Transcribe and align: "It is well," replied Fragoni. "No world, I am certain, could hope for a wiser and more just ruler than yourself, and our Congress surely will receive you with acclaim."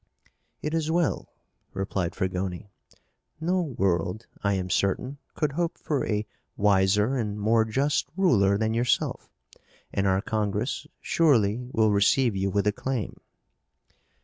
"It 0.63 0.73
is 0.73 0.89
well," 0.89 1.29
replied 1.75 2.15
Fragoni. 2.15 2.71
"No 3.39 3.61
world, 3.61 4.25
I 4.43 4.55
am 4.55 4.67
certain, 4.71 5.19
could 5.35 5.51
hope 5.51 5.77
for 5.77 6.07
a 6.07 6.25
wiser 6.57 7.15
and 7.15 7.39
more 7.39 7.65
just 7.65 8.09
ruler 8.17 8.57
than 8.57 8.73
yourself, 8.73 9.29
and 9.93 10.07
our 10.07 10.23
Congress 10.23 10.87
surely 11.01 11.59
will 11.71 11.91
receive 11.91 12.35
you 12.35 12.49
with 12.49 12.65
acclaim." 12.65 13.15